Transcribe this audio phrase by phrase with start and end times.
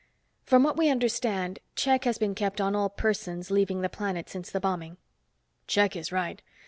[0.41, 4.49] "From what we understand, check has been kept on all persons leaving the planet since
[4.49, 4.97] the bombing."
[5.67, 6.41] "Check is right.